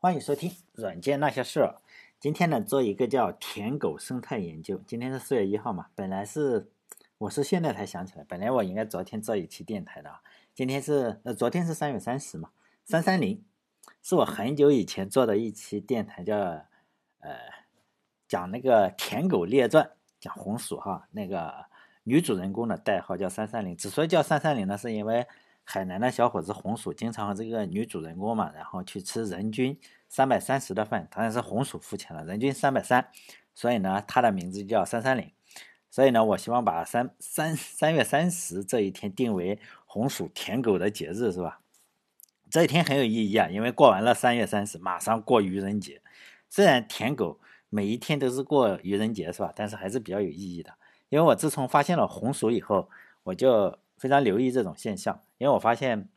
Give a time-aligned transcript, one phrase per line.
[0.00, 1.74] 欢迎收听《软件那些事儿》。
[2.20, 4.80] 今天呢，做一个叫舔狗生态研究。
[4.86, 6.70] 今天是四月一号嘛，本来是
[7.18, 10.20] 我是现在才想起来，本来我应该昨天做一期电台的啊。
[10.54, 12.50] 今天是呃，昨天是三月三十嘛，
[12.84, 13.44] 三三零
[14.00, 17.34] 是我很久以前做的一期电台，叫呃
[18.28, 19.84] 讲那个《舔狗列传》，
[20.20, 21.66] 讲红薯哈，那个
[22.04, 23.76] 女主人公的代号叫三三零。
[23.76, 25.26] 之所以叫三三零呢，是因为。
[25.70, 33.10] 海南的小伙子红薯经常和这个女主人公嘛，然后去吃人均三百三十的饭，当然是红薯付钱了，人均三百三，
[33.54, 35.30] 所以呢，他的名字叫三三零。
[35.90, 41.60] 所以呢，我希望把三三三月三十这一天定为红薯舔狗的节日，是吧？
[42.48, 46.00] 这一天很有意义啊，因为过完了三月三十，马上过愚人节。
[46.48, 47.38] 虽然舔狗
[47.68, 49.52] 每一天都是过愚人节，是吧？
[49.54, 50.72] 但是还是比较有意义的，
[51.10, 52.88] 因为我自从发现了红薯以后，
[53.24, 53.78] 我就。
[53.98, 56.08] 非常留意这种现象，因为我发现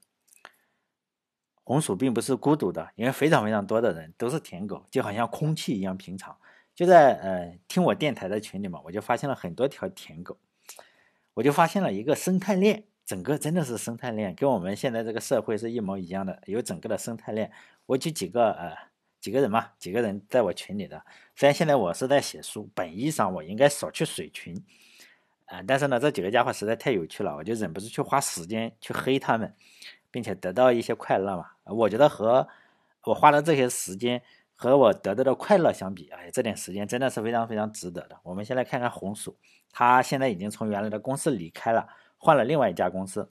[1.64, 6.38] 红薯并不是孤独的，因为非常非常多的人都是舔狗，就好像空气一样平常。
[6.74, 10.38] 就在呃听我电台的群里嘛，我就发现了很多条舔狗，
[11.34, 17.52] 我就发现了一个生态链，整个真的是生态链，跟我们现在这个社会是一模一样的，有整个的生态链。
[17.86, 18.76] 我举几个呃
[19.20, 21.04] 几个人嘛，几个人在我群里的，
[21.36, 24.56] 虽然现在我是在写书，本意上我应该少去水群。
[25.52, 29.54] 啊，但是呢，这几个家伙实在太有趣了，我就忍不住去花时间去黑他们，
[30.10, 31.46] 并且得到一些快乐嘛。
[31.66, 32.48] 我觉得和
[33.04, 34.22] 我花的这些时间
[34.56, 38.18] 和我得到的快乐相比，哎，这点时间真的是非常非常值得的。
[38.24, 39.36] 我们先来看看红薯，
[39.72, 41.86] 他现在已经从原来的公司离开了，
[42.18, 43.30] 换了另外一家公司。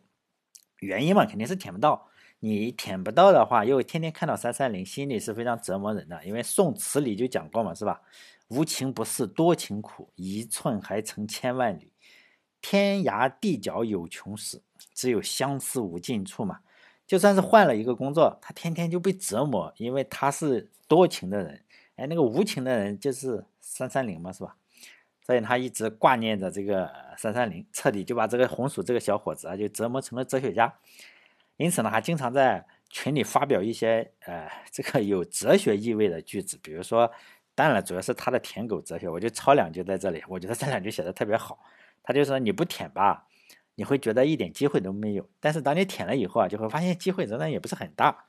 [0.80, 2.08] 原因嘛，肯定是舔不到。
[2.42, 6.22] 你舔不到的话，又天天看到三三零，心里是非常折磨人的。
[6.24, 8.00] 因为宋词里就讲过嘛，是吧？
[8.48, 11.89] 无情不是多情苦，一寸还成千万里。
[12.61, 14.61] 天涯地角有穷时，
[14.94, 16.61] 只有相思无尽处嘛。
[17.06, 21.64] 就算是换了一个工作，他天天就被折磨，因为他是多情的人，
[21.97, 24.56] 哎，那个无情的人就是三三零嘛，是吧？
[25.27, 30.72] 所以他一直挂念着这个三三零，彻底就把这个红薯这个小伙子啊，就折磨成了哲学家。
[31.56, 37.10] 因此呢，还经常在群里发表一些呃这个有哲学意味的句子，比如说，
[37.54, 41.59] 当然了，主要是他的舔狗哲学，我就抄两句在这里，我觉得这两句写的特别好。
[42.03, 43.27] 他就说你不舔吧，
[43.75, 45.28] 你会觉得一点机会都没有。
[45.41, 48.27] 但是当你舔了以后啊，就会发现机会仍然也不是很大。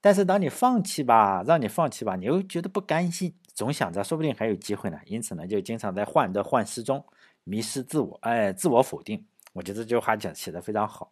[0.00, 4.98] 但是当你放弃吧，让你放弃吧，你又觉得不甘心，总想着说不定还有机会呢。
[5.06, 7.04] 因此呢，就经常在患得患失中
[7.42, 9.26] 迷失自我，哎，自我否定。
[9.54, 11.10] 我觉得这句话讲写的非常好。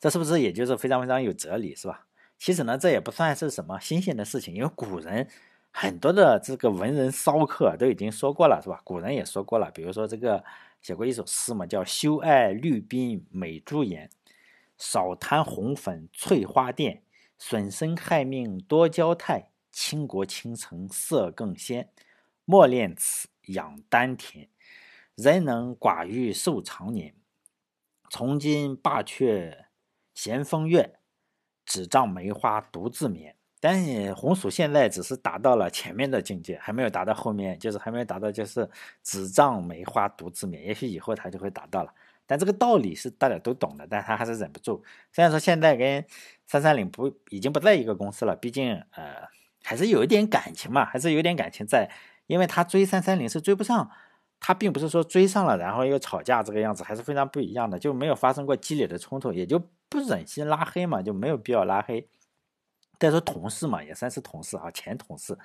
[0.00, 2.06] 这是不是也就是非常非常有哲理，是吧？
[2.38, 5.28] 其实呢，这也不算是什么新鲜的事情，因为古人。
[5.72, 8.80] 很多的这个文人骚客都已经说过了，是吧？
[8.84, 10.44] 古人也说过了，比如说这个
[10.80, 14.10] 写过一首诗嘛，叫“休爱绿鬓美朱颜，
[14.76, 17.00] 少贪红粉翠花钿。
[17.38, 21.90] 损身害命多娇态，倾国倾城色更鲜。
[22.44, 24.48] 莫恋此，养丹田。
[25.16, 27.16] 人能寡欲寿长年，
[28.08, 29.66] 从今罢却
[30.14, 31.00] 闲风月，
[31.66, 33.34] 只仗梅花独自眠。”
[33.64, 38.68] 但是红薯现在只是达到了前面的境界，还没有达到后面，就是还没有达到，就是
[39.04, 40.66] 只仗梅花独自眠。
[40.66, 41.94] 也许以后他就会达到了。
[42.26, 44.82] 但这个道理是大家都懂的，但他还是忍不住。
[45.12, 46.04] 虽然说现在跟
[46.44, 49.28] 三三零不已经不在一个公司了，毕竟呃
[49.62, 51.88] 还是有一点感情嘛，还是有点感情在。
[52.26, 53.88] 因为他追三三零是追不上，
[54.40, 62.08] 他并不是说追上了然后又吵架这个样子，还是非常不一样的，就没有发生过激烈的冲突，也就不忍心拉黑嘛，就没有必要拉黑。
[63.02, 65.36] 再说同事嘛，也算是同事啊，前同事。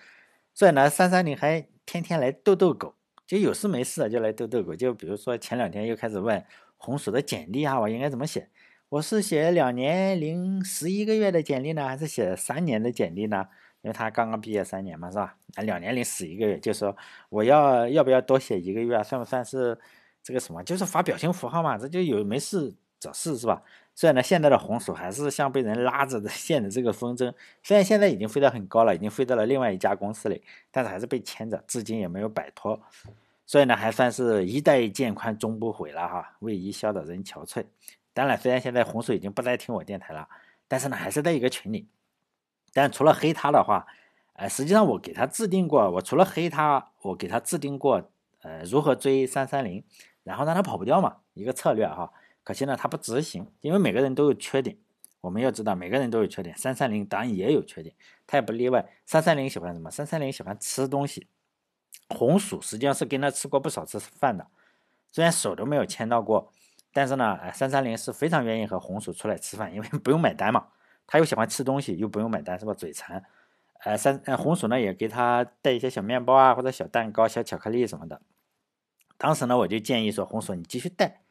[0.53, 2.94] 所以呢，三三零还天天来逗逗狗，
[3.25, 4.75] 就有事没事就来逗逗狗。
[4.75, 6.44] 就比如说前两天又开始问
[6.78, 8.50] 红薯的简历啊，我应该怎么写？
[8.90, 13.47] 我是写两年零十一个月的简历呢，还是写三年的简历呢？
[13.81, 15.35] 因为他刚刚毕业三年嘛，是吧？
[15.56, 16.95] 啊，两年零十一个月，就说
[17.29, 19.01] 我要要不要多写一个月？
[19.03, 19.78] 算不算是
[20.24, 20.63] 这个什么？
[20.63, 23.62] 就是发表情符号嘛，这就有没事找事是吧？
[23.97, 32.80] 虽然呢，现在的红薯还是像被人拉着的 线的这个风筝，虽然现在已经飞得很高了，已经飞到了另外一家公司里，但是还是被牵着，至今也没有摆脱。
[33.48, 37.66] 所以呢，还算是一代渐宽终不悔了哈，为伊消得人憔悴。
[38.13, 40.30] 当然，虽然现在红薯已经不再听我电台了，
[40.68, 41.88] 但是呢，还是在一个群里。
[42.74, 43.88] 但除了黑他的话，
[44.33, 48.07] 呃，实际上我给他制定过，我除了黑他，我给他制定过，
[48.44, 49.83] 呃，如何追三三零，
[50.24, 52.13] 然后让他跑不掉嘛，一个策略哈。
[52.48, 54.78] 可惜呢，他不执行，因为每个人都有缺点。
[55.20, 56.58] 我们要知道，每个人都有缺点。
[56.58, 57.94] 三三零当然也有缺点，
[58.26, 58.90] 他也不例外。
[59.06, 59.92] 三三零喜欢什么？
[59.92, 61.28] 三三零喜欢吃东西。
[62.08, 64.48] 红薯实际上是跟他吃过不少次饭的，
[65.12, 66.54] 虽然手都没有牵到过，
[66.94, 70.68] 但是呢，哎，三三零是非常愿意和红薯出来吃饭，因为 不用买单嘛。
[71.06, 72.74] 他又喜欢吃东西，又不用买单，是吧？
[72.74, 73.22] 嘴馋。
[73.84, 78.22] 呃，三呃红薯呢也给他带一些小面包啊，或者小蛋糕、小巧克力什么的。
[79.18, 81.24] 当时呢，我就建议说，红薯你继续带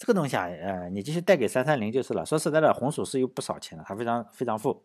[0.00, 2.24] 这个东西啊，呃，你继续带给三三零就是了。
[2.24, 4.82] 说实在的，红薯是有不少钱的，他非常非常富。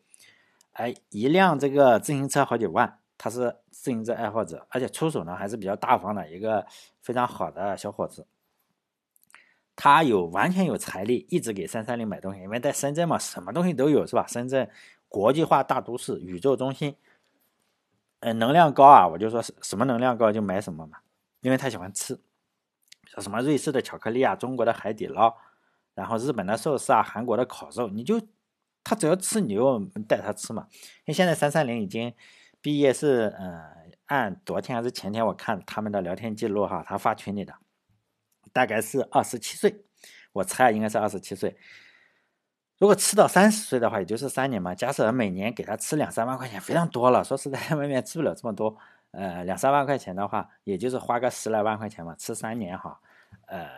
[0.73, 6.67] 哎，一辆这个自行车好几万，他是自行车爱好者，而且出手呢还是比较大方的一个
[7.01, 8.27] 非常好的小伙子。
[9.73, 14.27] 他有完全有财力一直给三三零买东西，因为在深圳嘛，什么东西都有，是吧？
[14.27, 14.69] 深圳
[15.07, 16.93] 国际化大都市，宇宙中心。
[18.19, 20.97] 嗯，能量高啊，我就说什么能量高就买什么嘛，
[21.39, 22.19] 因为他喜欢吃，
[23.07, 25.35] 像什么瑞士的巧克力啊，中国的海底捞，
[25.93, 28.21] 然后日本的寿司啊，韩国的烤肉，你就。
[28.87, 30.67] 他只要吃，你就带他吃嘛。
[30.69, 32.13] 因为现在三三零已经
[32.61, 33.63] 毕业是，嗯，
[34.05, 37.55] 按昨天还是前天我看他们的聊天记录哈，他发群里的，
[38.53, 39.83] 大概是二十七岁，
[40.33, 41.57] 我猜应该是二十七岁。
[42.77, 44.75] 如果吃到三十岁的话，也就是三年嘛。
[44.75, 47.23] 假设每年给他吃两三万块钱，非常多了。
[47.23, 48.77] 说实在，外面吃不了这么多，
[49.15, 52.99] 呃，两三万块钱的话，也就是花个十来万块钱嘛，吃三年哈，
[53.47, 53.69] 呃。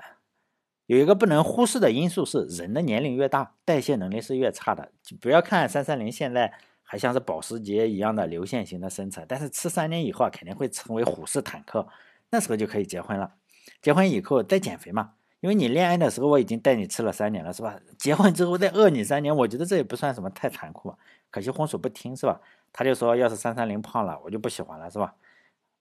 [0.87, 4.89] 有一个不能忽视的因素是，人的年龄越大，代谢能力是越差的。
[5.19, 11.85] 不要看三三零现在还像是保时捷一样的流线型的身材，但是吃三年以后啊，肯定会成为虎式坦克。
[12.29, 13.33] 那时候就可以结婚了。
[13.81, 17.77] 结婚以后再减肥嘛，因为你恋爱的时候我已经带你吃了三年了，是吧？
[17.99, 20.95] 结婚之后再饿你三年，我觉得这也不算什么太残酷。
[21.29, 22.39] 可惜红薯不听，是吧？
[22.71, 25.13] 他就说，要是三三零胖了，我就不喜欢了，是吧？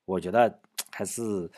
[0.07, 0.61] 我觉得
[0.91, 1.51] 还是。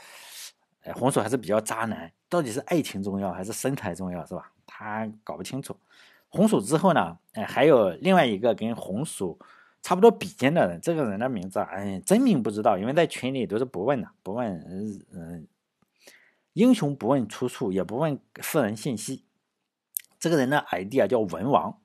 [0.95, 4.51] 红薯还是比较渣男，到底是爱情重要还是身材重要，是吧？
[4.65, 5.77] 他搞不清楚。
[6.31, 9.39] 红薯之后呢，哎，还有另外一个跟红薯
[9.83, 15.47] 差不多比肩的人，这个人的名字，哎，真名不知道，因为在群里都是不问的，不问，嗯嗯，
[16.55, 19.25] 英雄不问出处，也不问私人信息。
[20.19, 21.79] 这个人的 ID 啊叫文王，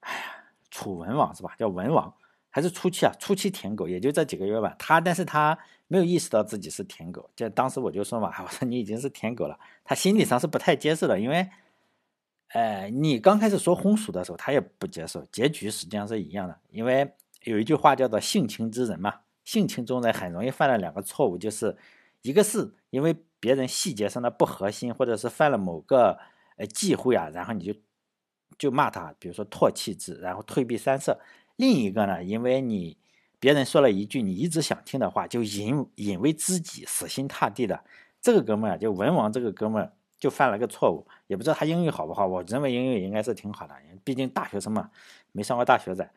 [0.00, 0.20] 哎呀，
[0.72, 1.54] 楚文王是吧？
[1.56, 2.12] 叫文王。
[2.56, 4.74] 还是初期啊，初期舔狗也就这几个月吧。
[4.78, 5.58] 他，但是他
[5.88, 7.28] 没有意识到自己是舔狗。
[7.36, 9.58] 就当时我就说嘛，我说你已经是舔狗了。
[9.84, 11.46] 他心理上是不太接受的，因为，
[12.54, 15.22] 呃，你刚开始说红薯的时候，他也不接受。
[15.26, 17.12] 结局实际上是一样的，因为
[17.42, 19.12] 有一句话叫做“性情之人”嘛，
[19.44, 21.76] 性情中人很容易犯了两个错误，就是
[22.22, 26.18] 一个是因为别人细节上的不合心，或者是犯了某个
[26.56, 27.74] 呃忌讳啊，然后你就
[28.58, 31.18] 就骂他，比如说唾弃之，然后退避三舍。
[31.56, 32.96] 另一个呢，因为你
[33.38, 37.84] 别人说了一句你一直想听的话，就引引为知己，死心塌地的。
[38.20, 42.26] 这个哥们儿就文王这个哥们儿就犯了个错误，也不知道他英语好不好。
[42.26, 44.90] 我认为英语应该是挺好的，毕竟大学生嘛，
[45.32, 46.10] 没上过大学的，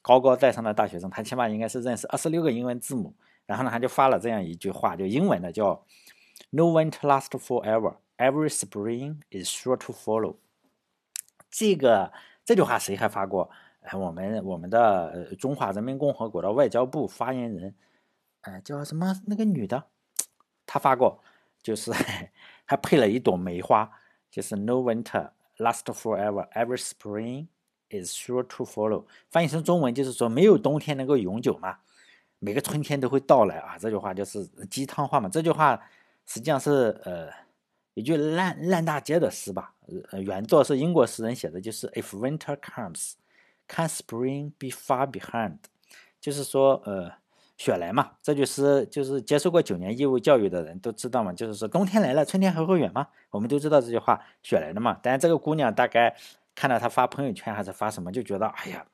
[0.00, 3.14] 高高在上的大学生，他起码应该是认识二十六个英文字母。
[3.46, 5.84] 然后呢，他就发了这样一句话，就英文的叫
[6.50, 10.36] “No winter lasts forever, every spring is sure to follow”。
[11.52, 12.12] 这个
[12.44, 13.48] 这句话谁还发过？
[13.82, 17.74] 哎，我们我们的中华人民共和国的外交部发言人，
[18.42, 19.84] 哎，叫什么那个女的，
[20.64, 21.20] 她发过，
[21.62, 21.92] 就是
[22.64, 23.90] 还配了一朵梅花，
[24.30, 27.48] 就是 No winter lasts forever, every spring
[27.90, 29.04] is sure to follow。
[29.30, 31.78] 翻译成中文就是说，没有冬天能够永久嘛，
[32.38, 33.76] 每个春天都会到来啊。
[33.78, 35.28] 这句话就是鸡汤话嘛。
[35.28, 35.80] 这句话
[36.24, 37.28] 实际上是呃
[37.94, 39.74] 一句烂烂大街的诗吧。
[40.24, 43.12] 原作是英国诗人写的，就是 If winter comes。
[43.68, 45.58] Can spring be far behind？
[46.20, 47.10] 就是说，呃，
[47.56, 51.32] 雪来嘛，这句诗就是接受过九年义务教育的人都知道嘛。
[51.32, 53.08] 就是说，冬天来了，春天还会远吗？
[53.30, 54.98] 我们都知道这句话，雪来了嘛。
[55.02, 56.14] 但是这个姑娘大概
[56.54, 58.84] 看到他发朋友圈还是发什么，就觉得，哎呀，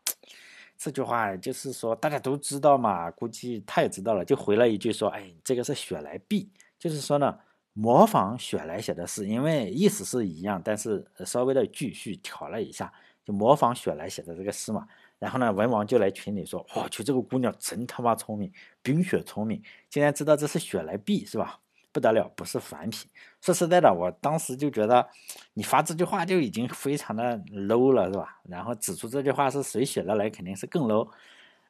[0.76, 7.36] 这句话就是说大家都知道嘛，估计他也知道了，就回了一句说，哎，这个是雪来碧，就是说呢，
[7.80, 12.92] 模仿雪莱写的诗，因为意思是一样，但是稍微的句序调了一下。
[13.24, 18.50] 就模仿雪莱写的这个诗嘛，然后呢，文王就来群里说：“我去，这个姑娘真他妈聪明，
[18.82, 21.60] 冰雪聪明，竟然知道这是雪莱币是吧？
[21.92, 23.06] 不得了，不是凡品。
[23.42, 25.06] 说实在的，我当时就觉得
[25.52, 28.40] 你发这句话就已经非常的 low 了，是吧？
[28.44, 31.06] 然后指出这句话是谁写的来，肯定是更 low。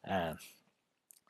[0.02, 0.32] 呃，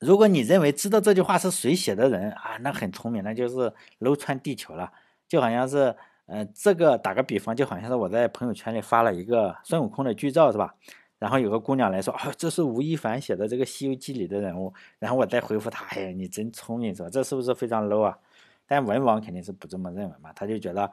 [0.00, 4.92] 如果你认为知道这句话是谁写的人啊，那很聪明，那就是楼穿地球了，
[5.26, 5.94] 就好像是。
[6.30, 10.74] 呃，这个打个比方，就好像是我在朋友圈里发了一个孙悟空的剧照，是吧？
[11.18, 14.70] 然后有个姑娘来说，哦，这是吴亦凡写的这个《西游记》里的人物。
[14.98, 17.08] 然后我再回复她，哎呀，你真聪明，是吧？
[17.08, 18.18] 这是不是非常 low 啊？
[18.66, 20.92] 但文王肯定是不这么认为嘛，他就觉得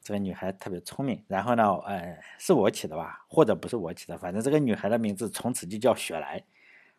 [0.00, 1.20] 这个女孩特别聪明。
[1.26, 3.26] 然后呢，呃，是我起的吧？
[3.28, 4.16] 或者不是我起的？
[4.16, 6.40] 反正这个女孩的名字从此就叫雪莱。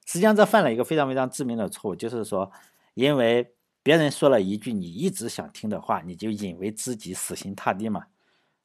[0.09, 2.51] 实际上，这犯了一个非常非常致命的错误，就是说，
[2.95, 3.53] 因为。
[3.81, 8.05] 别人说了一句你一直想听的话，你就引为知己，死心塌地嘛。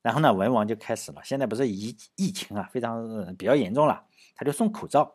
[0.02, 1.20] 然后呢，文王就开始了。
[1.24, 5.14] 现在不是疫疫情啊，非常比较严重了，他就送口罩，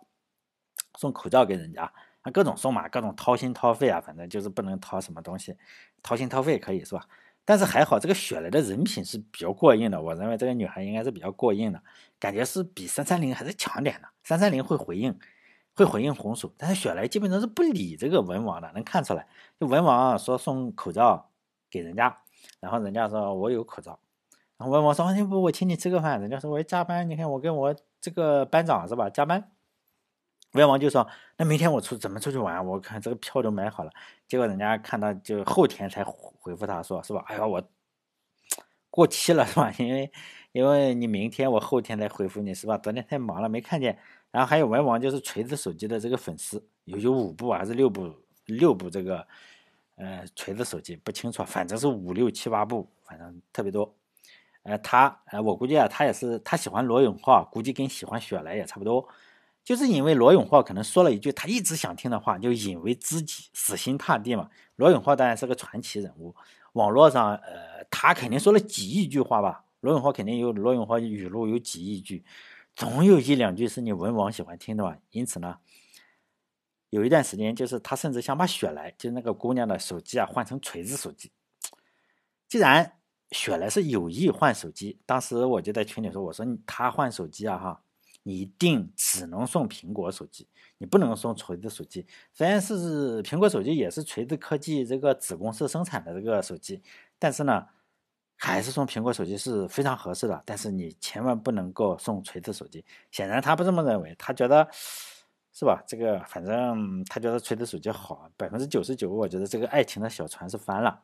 [0.98, 1.84] 送口罩给人家，
[2.22, 5.54] 啊，各种送嘛，各种掏心掏肺啊，反正就是不能掏什么东西，
[6.02, 7.06] 掏心掏肺可以是吧？
[7.44, 10.02] 但是还好，这个雪莱的人品是比较过硬的。
[10.02, 11.84] 我认为这个女孩应该是比较过硬的，
[12.18, 14.08] 感觉是比三三零还是强点的。
[14.24, 15.20] 三三零会回应，
[15.80, 19.26] 会回应红薯，但是雪莱基本上是不理这个文王的，能看出来。
[19.58, 21.32] 就文王说送口罩
[21.70, 22.18] 给人家，
[22.60, 23.98] 然后人家说我有口罩，
[24.58, 29.52] 然后文王说要不我请你吃个饭，人家说我要加班，你看我跟我这个班长是吧加班。
[30.54, 31.08] 文王就说
[31.38, 32.66] ：“那明天我出怎么出去玩？
[32.66, 33.92] 我看这个票都买好了。”
[34.28, 37.24] 结果人家看到就后天才回复他说：“是吧？
[37.28, 37.64] 哎呀，我
[38.90, 39.72] 过期了是吧？
[39.78, 40.12] 因为
[40.52, 42.78] 因为你明天我后天再回复你是吧？
[42.80, 44.00] 昨天太忙了没看见。”
[44.32, 48.14] 然后还有文王就是锤子手机的这个粉丝，有有五部还是六部？
[48.46, 49.28] 六部这个
[49.96, 53.96] 呃锤子手机不清楚，反正是五六七八部，反正特别多。
[54.64, 59.08] 呃，他呃我估计啊，他也是他喜欢罗永浩，估计跟喜欢雪莱也差不多。
[59.64, 64.50] 就是因为罗永浩可能说了一句他一直想听的话，就引为知己，死心塌地嘛。
[64.78, 66.36] 罗永浩当然是个传奇人物，
[66.74, 69.64] 网络上呃，他肯定说了几亿句话吧。
[69.82, 72.24] 罗永浩肯定有罗永浩语录有几亿句，
[72.80, 74.98] 总有一两句是你文王喜欢听的吧。
[75.12, 75.58] 因此呢，
[76.90, 81.34] 有一段时间就是他甚至想把雪莱，就是那个姑娘的手机啊，换成锤子手机。
[82.48, 82.94] 既然
[83.32, 87.84] 雪莱是有意换手机，当时我就在群里说，我说他换手机啊，哈。
[88.24, 92.06] 你一定只能送苹果手机，你不能送锤子手机。
[92.34, 96.82] 虽然是苹果手机也是锤子科技这个子公司生产的这个手机，
[97.18, 97.66] 但是呢，
[98.40, 100.42] 还是送苹果手机是非常合适的。
[100.46, 102.84] 但是你千万不能够送锤子手机。
[103.12, 104.68] 显然他不这么认为，他觉得
[105.54, 105.84] 是吧？
[105.86, 111.02] 这个反正他觉得锤子手机好，百分之九十九，我觉得这个爱情的小船是翻了。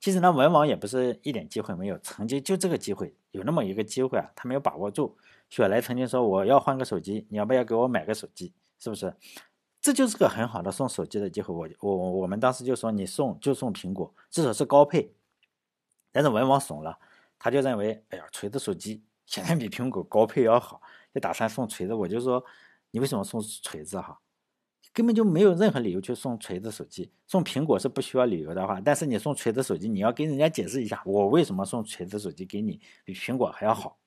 [0.00, 5.16] 其实呢，文王也不是一点机会没有，曾经就这个机会，有那么一个机会啊，他没有把握住。
[5.48, 8.52] 雪莱曾经说：“我要换个手机，你要不要给我买个手机？
[8.80, 9.14] 是不是？
[9.80, 11.54] 这就是个很好的送手机的机会。
[11.54, 15.12] 我我我们当时就说，你送就送苹果，至少是高配。
[16.12, 16.96] 但是文王怂了，
[17.38, 20.80] 他就认为，哎呀，锤子手机显然比苹果高配要好，
[21.12, 21.94] 就打算送锤子。
[21.94, 22.44] 我就说，
[22.90, 24.00] 你为什么送锤子？
[24.00, 24.20] 哈，
[24.92, 27.10] 根本就没有任何理由去送锤子手机。
[27.26, 33.98] 送苹果是不需要理由的话，但是你送锤子手机，你要跟人家解释一下，我为什么送锤子手机给你，比苹果还要好。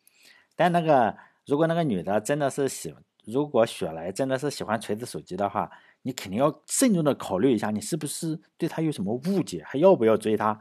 [0.56, 1.18] 但那个。
[1.48, 2.92] 如果那个女的真的是喜，
[3.24, 5.70] 如果雪莱真的是喜欢锤子手机的话，
[6.02, 10.60] 你肯定要慎重的考虑一下，你是不是对她有什么误解，还要不要追她？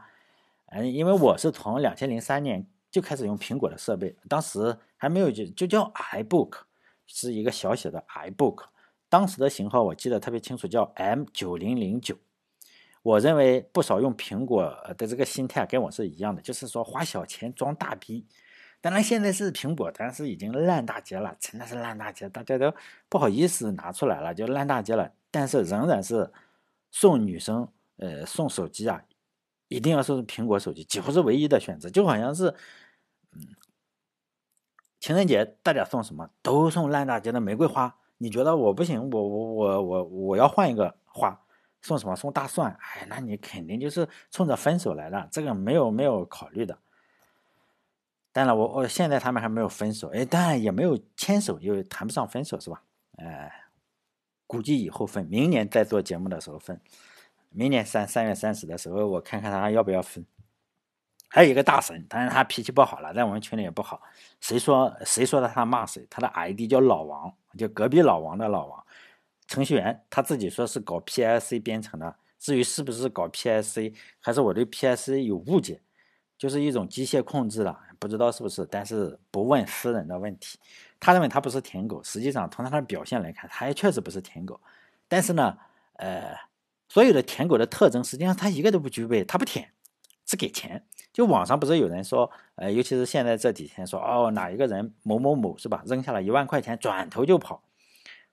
[0.67, 6.59] 嗯，因为我是从两千零三年就开始用苹果的设备，当时还没有就就叫 iBook，
[7.05, 8.63] 是一个小写的 iBook，
[9.09, 12.17] 当时的型号我记得特别清楚，叫 M 九零零九。
[13.03, 14.63] 我认为不少用苹果
[14.97, 18.25] 的这个心态跟我是一样的，就是说花小钱装大逼。
[18.81, 22.73] 当然，现在是苹果，但是已经烂大街了，真的是烂大街，大家都
[23.07, 25.11] 不好意思拿出来了，就烂大街了。
[25.29, 26.31] 但是仍然是
[26.91, 27.67] 送女生，
[27.97, 29.03] 呃，送手机啊，
[29.67, 31.89] 一定要是苹果手机，几乎是唯一的选择。
[31.89, 32.53] 就好像是，
[33.33, 33.41] 嗯，
[34.99, 41.39] 情人节大家送什么都送烂大街的玫瑰花，你觉得我不行，我我我我我要换一个花，
[41.81, 42.15] 送什么？
[42.15, 42.75] 送大蒜？
[42.79, 46.77] 哎，那你肯定就是冲着分手来的，这个没有没有考虑的。
[48.31, 52.83] 当然，我我现在他们还没有分手，哎，当然也没有牵手，又谈不上分手，是吧？
[53.17, 53.49] 哎，
[54.45, 56.81] 估计以后分，明年再做节目的时候分，
[57.55, 60.25] 明年三三月三十的时候，我看看他还要不要分。
[61.29, 64.01] 还有一个大神，当然他脾气不好了，在我们群里也不好，
[64.39, 68.85] 谁说谁说的他骂谁，他的 ID 叫老王，就隔壁老王的老王，
[69.47, 75.81] 程序员，他自己说是搞 PLC 编程的，至于是不是搞 PLC，还是我对 PLC 有误解。
[76.37, 80.59] 就是一种机械控制了，不知道是不是，但是不问私人的问题。
[80.99, 84.59] 他认为他不是舔狗，实际上从他的表现来看，他也确实不是舔狗。
[85.07, 85.57] 但是呢，
[85.93, 86.35] 呃，
[86.95, 89.21] 所有的舔狗的特征，实际上他一个都不具备。
[89.25, 89.73] 他不舔，
[90.25, 90.87] 只给钱。
[91.11, 97.61] 就网上不是有人说，呃，尤其是现在这几天说，哦，哪一个人某某某是吧，扔下了一万块钱，转头就跑，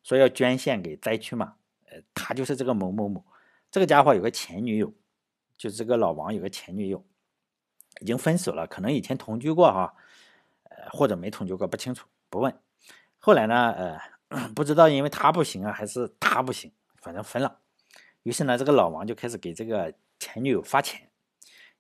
[0.05, 1.55] 说要捐献给灾区嘛。
[1.91, 3.25] 呃，他就是这个某某某，
[3.69, 4.95] 这个家伙有个前女友，
[5.59, 7.05] 就是这个老王有个前女友。
[8.01, 9.93] 已经分手了，可能以前同居过哈，
[10.71, 12.57] 呃，或者没同居过，不清楚，不问。
[13.19, 13.73] 后来呢，
[14.29, 17.59] 呃， 不知道因为他不行啊，还是他不行，反正分了。
[18.23, 21.09] 于是呢，这个老王就开始给这个前女友发钱，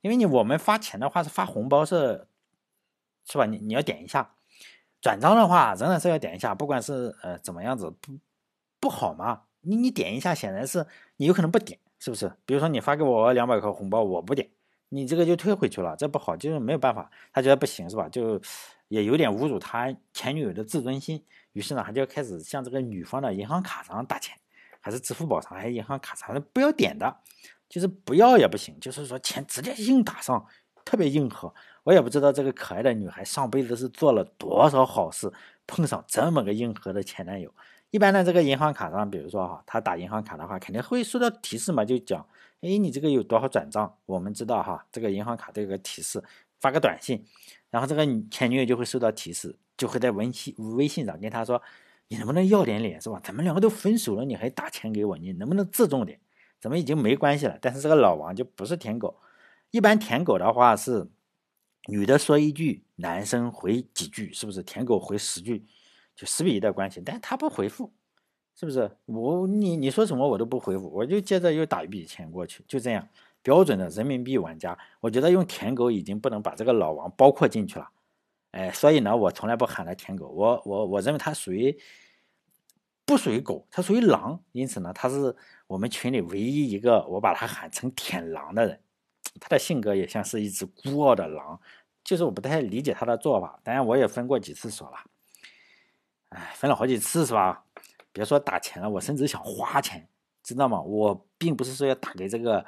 [0.01, 2.27] 因为你我们发钱的话是发红包是，
[3.27, 3.47] 是吧？
[3.47, 4.35] 你你要点一下，
[5.01, 8.19] 转账的话仍然是要点一下，不管是呃怎么样子不
[8.81, 9.43] 不好嘛？
[9.61, 12.33] 你你点一下，显然是你有可能不点，是不是？
[12.45, 14.51] 比如说你发给我两百块红包，我不点。
[14.95, 18.09] 你这个就退回去了，这不好，就是没有办法，他觉得不行是吧？
[18.11, 18.39] 就
[18.89, 24.37] 也有点侮辱他前女友的自尊心，于是呢，他就开始向这个女方的银行卡上打钱，
[24.83, 27.17] 还是支付宝上，还是银行卡上，不要点的，
[27.71, 30.45] 就是不要也不行，就是说钱直接硬打上，
[30.85, 31.55] 特别硬核。
[31.85, 35.33] 我也不知道这个可爱的女孩上辈子是做了多少好事，
[35.67, 37.51] 碰上这么个硬核的前男友。
[37.91, 42.27] 一般的这个银行卡上，比如说哈，他打银行卡的话，肯定会收到提示嘛，就讲，
[42.61, 43.99] 哎，你这个有多少转账？
[44.07, 46.23] 我们知道哈，这个银行卡这个提示，
[46.61, 47.25] 发个短信，
[47.71, 51.61] 然后这个前女友就会收到提示，就会在微信微信上跟他说，
[52.13, 53.19] 你能不能要点脸是吧？
[53.25, 56.21] 咱们两个都分手了，你还打钱给我，你能不能自重点？
[56.61, 57.59] 咱们已经没关系了。
[57.59, 59.17] 但是这个老王就不是舔狗，
[59.71, 61.09] 一般舔狗的话是
[61.89, 64.63] 女的说一句，男生回几句，是不是？
[64.63, 65.65] 舔狗回十句。
[66.15, 67.91] 就十比一的关系，但是他不回复，
[68.55, 68.99] 是不是？
[69.07, 73.09] 我你你说什么我都不回复，我就接着又打一笔钱过去，就这样
[73.41, 74.79] 标准的人民币玩家。
[75.01, 77.89] 我觉得用舔狗已经不能把这个老王包括进去了，
[78.51, 81.75] 哎，所以呢，我从来不喊他舔狗，我我我认为他属于
[83.05, 85.35] 不属于狗，他属于狼，因此呢，他是
[85.67, 88.81] 我们群里唯一一个我把他喊成舔狼的人。
[89.41, 91.59] 他的性格也像是一只孤傲的狼，
[92.05, 94.97] 就是我不太理解他的做法，当然我也分过几次手了。
[96.29, 97.65] 哎，分了好几次是吧？
[98.13, 100.07] 别说打钱了，我甚至想花钱，
[100.43, 100.81] 知道吗？
[100.81, 102.65] 我并不是说要打给这个，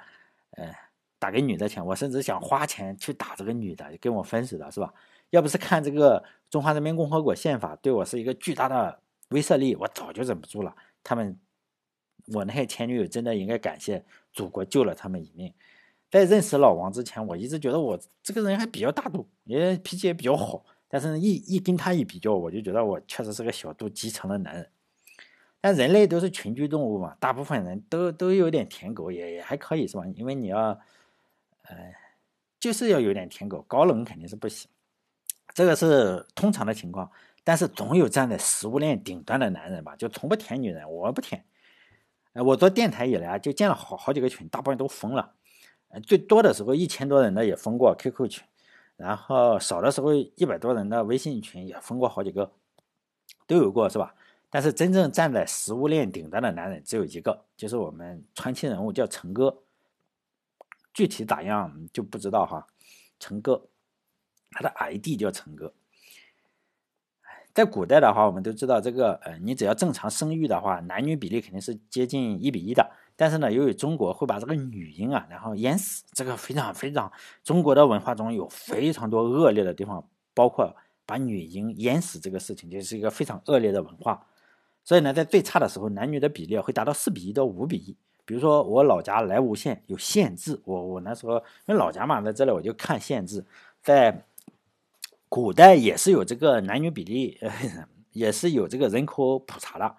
[0.52, 0.74] 呃，
[1.18, 4.92] 打给女的钱，我甚至想花钱去打这个女的，跟我分手的是吧？
[5.30, 9.00] 要不是看这个《中华人民共和国宪法》对我是一个巨大的
[9.34, 10.72] 威慑力，我早就忍不住了。
[11.02, 11.36] 他们，
[12.32, 15.52] 我那些前女友真的应该感谢祖国救了他们一命。
[16.08, 20.64] 在认识老王之前，我一直觉得我这个人还比较大度，也脾气也比较好。
[20.86, 24.70] 但是，一一跟他一比较，我就觉得我确实是个小肚鸡肠的男人。
[25.60, 30.04] 但人类都是群居动物嘛，大部分人都都有点舔狗，也也还可以是吧？
[30.14, 30.78] 因为你要，
[31.62, 31.92] 呃，
[32.60, 34.70] 就是要有点舔狗，高冷肯定是不行。
[35.52, 37.10] 这个是通常的情况。
[37.44, 40.90] 但是总有站在食物链顶端的男人吧，就从不舔女人。
[40.90, 41.44] 我不舔。
[42.32, 45.34] 呃，我做电台以来啊，就建了好好几个群，大部分都封了。
[45.88, 48.42] 呃，最多的时候一千多人的也封过 QQ 群。
[48.96, 52.50] 然后少的时候一百多人的微信群也封过好几个，
[53.46, 54.14] 都有过是吧？
[54.48, 59.62] 但是真正站在食物链顶端的男人只有一个，就是我们传奇人物叫陈哥。
[60.92, 62.64] 具体咋样就不知道哈。
[63.18, 63.66] 陈哥，
[64.52, 65.74] 他的 ID 叫陈哥。
[67.54, 72.90] 在古代的话，我们都知道这个呃，你只要正常生育的话，男女比例肯定是接近一比一的。
[73.14, 77.12] 但是呢，由于中国会把这个女婴啊，然后淹死，这个非常非常，
[77.44, 80.74] 中国的文化中有非常多恶劣的地方，包括
[81.06, 84.26] 把女婴淹死这个事情，就是一个非常恶劣的文化。
[84.82, 87.96] 所以呢，在最差的时候，男女的比例会达到四比一到五比一。
[88.24, 91.36] 比如说我老家莱无县有县志，我我那时候
[91.66, 93.44] 因为老家嘛，在这里我就看县志，
[93.80, 94.26] 在
[95.28, 97.38] 古代也是有这个男女比例，
[98.12, 99.96] 也是有这个人口普查的。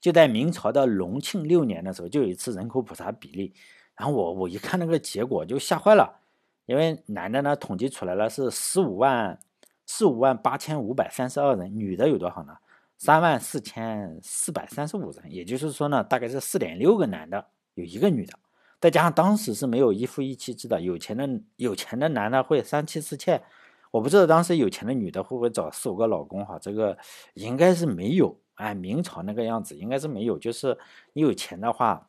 [0.00, 3.52] 就在明朝的隆庆六年的时候，就有一次人口普查比例，
[3.96, 6.20] 然后我我一看那个结果就吓坏了，
[6.66, 9.38] 因为男的呢统计出来了是十五万
[9.86, 12.56] 十五万八千五百三十二人，女的有多少呢？
[12.98, 18.38] 三万四千四百三十五人，也就是说呢，大概是四点六个男的有一个女的，
[18.80, 23.42] 再加上当时是没有一夫一妻制的，有钱的有钱的男的会三妻四妾，
[23.90, 26.96] 我不知道当时有钱的女的会不会找四五个老公哈，这个
[27.34, 28.38] 应该是没有。
[28.54, 30.78] 哎，明朝那个样子应该是没有，就是
[31.12, 32.08] 你有钱的话，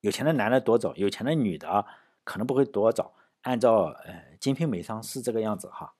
[0.00, 1.84] 有钱的男的多找，有钱的女的
[2.22, 3.12] 可能不会多找。
[3.42, 5.94] 按照呃《金瓶梅》上是这个样子哈。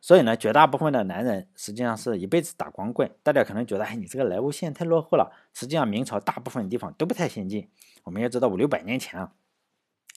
[0.00, 3.14] 所以呢，绝大部分的男人实际上是一辈子打光棍。
[3.22, 5.30] 大家可能觉得，哎，你这个莱芜县太落后了。
[5.52, 7.68] 实际上，明朝大部分地方都不太先进。
[8.04, 9.32] 我们要知道，五六百年前啊，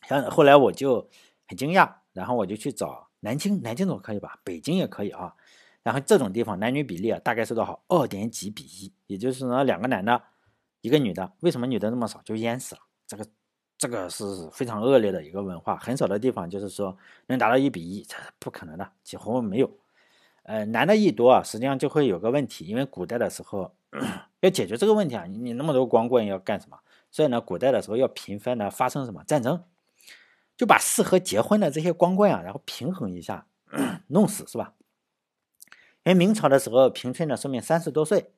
[0.07, 1.09] 像后来我就
[1.47, 4.39] 很惊讶，然后我就去找南京，南京总可以吧？
[4.43, 5.33] 北京也可以啊。
[5.83, 7.81] 然后这种地方男女比例啊，大概是多少？
[7.87, 10.21] 二点几比一，也就是说两个男的，
[10.81, 11.31] 一个女的。
[11.39, 12.21] 为什么女的那么少？
[12.23, 12.81] 就淹死了。
[13.07, 13.25] 这个
[13.77, 16.95] 这个是非常恶劣的一个文化，很少的地方就是说
[17.27, 19.71] 能达到一比一，这是不可能的，几乎没有。
[20.43, 23.75] 呃，男的一多啊，实际上就会有个问题，因为古代的时候
[24.39, 26.77] 要解决这个问题啊，你你那么多光棍要干什么？
[27.09, 29.63] 所以呢，古代的时候要频繁的发生什么战争，
[30.61, 33.47] 就把适合结婚的这些光棍啊，然后平衡一下，
[34.09, 34.75] 弄死是吧？
[36.03, 38.31] 因为明朝的时候，平均的寿命三十多岁。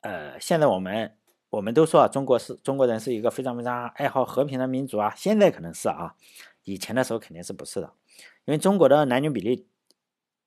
[0.00, 1.14] 呃，现在我们
[1.50, 5.12] 我们都说啊，中国是中国人是一个非常非常爱好和平的民族啊。
[5.14, 6.14] 现在可能是啊，
[6.64, 7.92] 以前的时候肯定是不是的。
[8.46, 9.68] 因为中国的男女比例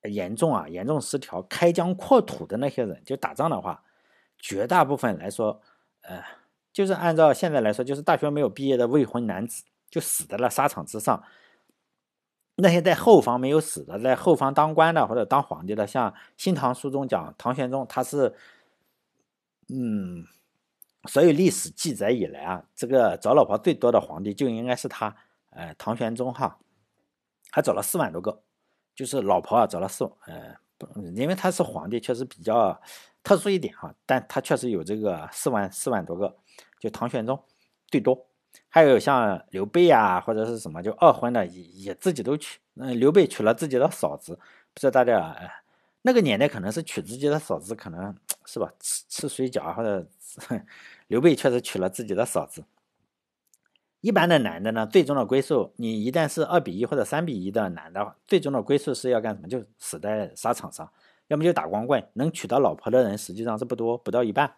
[0.10, 1.44] 严重啊，严重失调。
[1.44, 3.84] 开疆扩土的那些人，就打仗的话，
[4.40, 5.62] 绝大部分来说，
[6.02, 6.24] 呃，
[6.74, 11.24] 就是按照现在来说，就是大学没有毕业的未婚男子，就死在了沙场之上。
[12.62, 18.36] 那些在后方没有死的，在后方当官的或者当皇帝的，像《新唐书》中讲唐玄宗，他是，
[19.70, 20.26] 嗯，
[21.06, 25.16] 所有历史记载以来啊，这个找老婆最多的皇帝就应该是他，
[25.52, 26.60] 呃，唐玄宗哈，
[27.50, 28.44] 他找了四万多个，
[28.94, 30.54] 就是老婆啊找了四，呃，
[31.16, 32.78] 因为他是皇帝，确实比较
[33.24, 36.36] 特殊一点哈，但他确实有这个四万四万多个，
[36.78, 37.42] 就唐玄宗
[37.88, 38.29] 最多，
[38.68, 44.36] 还有像刘备啊或者是什么就二婚的也也自己都娶，嗯，刘备娶了自己的嫂子，
[44.74, 45.36] 不知道大家，
[46.02, 50.08] 那个年代可能是娶自己的嫂子，可能是吧，吃吃水饺或者。
[51.08, 52.64] 刘备确实娶了自己的嫂子。
[54.00, 59.48] 一般的男的呢，最终的归宿，你一旦是二比一或者三比一的男的，最终的归宿是要干什么？
[59.48, 60.88] 就死在沙场上，
[61.30, 62.08] 要么就打光棍。
[62.14, 64.54] 能娶到老婆的人实际上是不多，不到一半。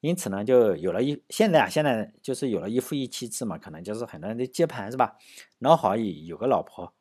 [0.00, 5.16] 因此呢，就有了一现在啊，现在就是有了一夫一妻制嘛，可能就是很多人都接盘是吧？
[5.58, 6.92] 老好有个老婆，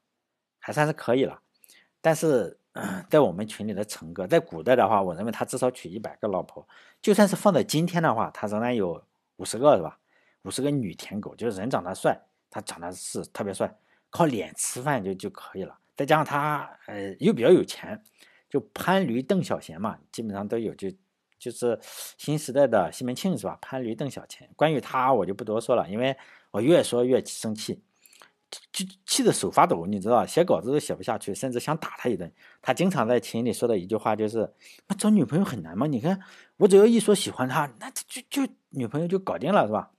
[0.59, 1.41] 还算是可以了。
[2.01, 2.59] 但是。
[3.09, 6.67] 在我们群里的陈哥，在古代的话，我认为他至少娶一百个老婆。
[7.01, 9.03] 就算是放在今天的话，他仍然有
[9.37, 9.97] 五十个，是吧？
[10.43, 13.75] 五十个女舔狗，就是人长得帅，他长得是特别帅，
[14.11, 15.75] 靠脸吃饭就就可以了。
[15.95, 17.99] 再加上他呃又比较有钱，
[18.47, 20.75] 就潘驴邓小闲嘛，基本上都有。
[20.75, 20.87] 就
[21.37, 21.79] 就是
[22.17, 23.57] 新时代的西门庆是吧？
[23.61, 24.49] 潘驴邓小钱。
[24.55, 26.15] 关于他我就不多说了，因为
[26.51, 27.83] 我越说越生气。
[28.71, 32.31] 就气得手发抖，你知道，写稿子都写不下去，甚至想打他一顿。
[32.61, 34.53] 他经常在群里说的一句话就是
[34.87, 35.85] ：“那找女朋友很难吗？
[35.85, 36.17] 你看
[36.55, 39.91] 我只要一说喜欢他，那就就女朋友就搞定了，是吧？”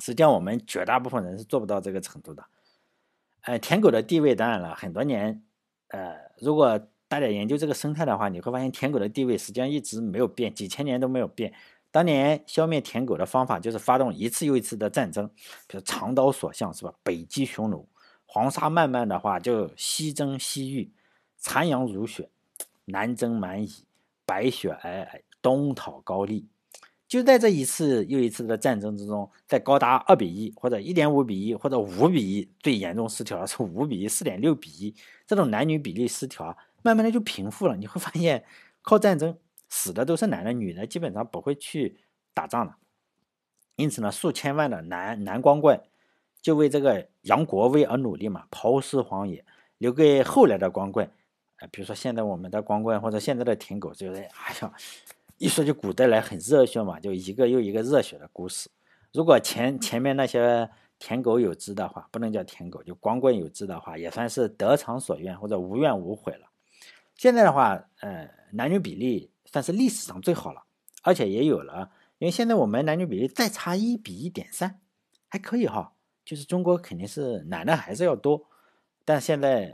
[0.00, 2.44] 实际上，我们绝大部分人是做不到这个程度的。
[3.40, 5.42] 哎，舔狗的地位当然了，很多年，
[5.88, 6.78] 呃，如果
[7.14, 11.52] 大家研究这个生态的话，你会发现舔狗的地位实际上一直没有变，几千年都没有变。
[11.92, 15.30] 当年消灭舔狗的方法就是发动一次又一次的战争，
[15.68, 16.92] 比如长刀所向，是吧？
[17.04, 17.88] 北击匈奴，
[18.26, 20.90] 黄沙漫漫的话就西征西域，
[21.38, 22.28] 残阳如血，
[22.86, 23.70] 南征蛮夷，
[24.26, 26.48] 白雪皑皑，东讨高丽。
[27.06, 34.92] 就在这一次又一次的战争之中，在高达二比一或者一点五比一或者五比一，最严重失调是五比一、四点六比一，
[35.24, 37.74] 这种男女比例失调，慢慢的就平复了。
[37.76, 38.44] 你会发现，
[38.82, 39.36] 靠战争。
[39.70, 41.96] 死的都是男的，女的基本上不会去
[42.32, 42.76] 打仗了。
[43.74, 45.80] 因此呢，数千万的男男光棍
[46.40, 49.44] 就为这个扬国威而努力嘛，抛尸荒野，
[49.78, 51.10] 留给后来的光棍。
[51.56, 54.72] 呃，比如说现在我们的光棍或者现在的舔狗，就是哎呀，
[55.38, 58.70] 一说就古代来很热血嘛，就一个又一个热血的故事。
[59.12, 60.70] 如果前前面那些
[61.00, 66.46] 舔狗有知的话，不能叫舔狗，就光棍有知的话，也算是得偿所愿或者无怨无悔了。
[67.16, 69.30] 现在的话，呃，男女比例。
[69.46, 70.64] 算是历史上最好了，
[71.02, 74.80] 而且也有了，因为现在我们男女比例再差一比一点三，
[75.28, 75.92] 还可以哈。
[76.24, 78.48] 就是中国肯定是男的还是要多，
[79.04, 79.72] 但现在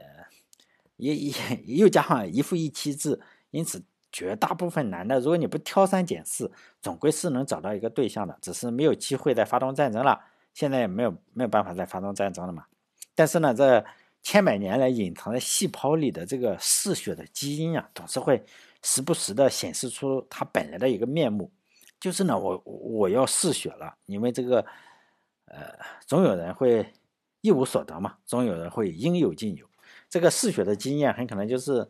[0.96, 1.32] 也也
[1.64, 3.18] 又加上一夫一妻制，
[3.52, 10.20] 因此绝大部分男的，如果你不挑三拣四，总归是能找到一个对象的，只是没有机会再发动战争了。
[10.52, 12.66] 现在也没有没有办法再发动战争了嘛。
[13.14, 13.82] 但是呢，这
[14.22, 18.44] 千百年来隐藏在细胞里的这个嗜血的基因啊，总是会。
[18.82, 21.52] 时不时的显示出它本来的一个面目，
[22.00, 24.64] 就是呢，我我要嗜血了，因为这个，
[25.44, 26.90] 呃，总有人会
[27.42, 29.66] 一无所得嘛，总有人会应有尽有。
[30.08, 31.86] 这个嗜血的经验很可能就是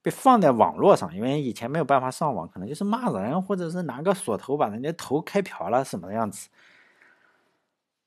[0.00, 6.48] 被放在网络上，因为以前没有办法上网，可能就是骂人，或者是拿个锁头把人家头开瓢了什么样子。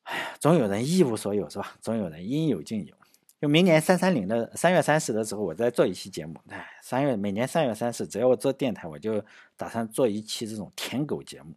[0.02, 1.76] 哎呀，总有人一无所有是吧？
[1.80, 2.94] 总有人应有尽有。
[3.40, 6.38] 就明年三三零的三月三十的时候，我再做一期节目。
[6.50, 9.24] 哎，三月每年三月三十，只要我做电台，我就
[9.56, 11.54] 打算做一期这种舔狗节目。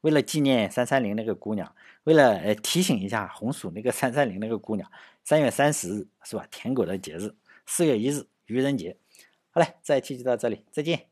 [0.00, 4.90] 为了纪念三三零那个姑娘，为了呃提醒一下红薯那个三三零那个姑娘，
[5.22, 6.44] 三月三十日是吧？
[6.50, 7.32] 舔狗的节日，
[7.64, 8.96] 四月一日愚人节。
[9.50, 11.09] 好嘞，这一期就到这里，再见。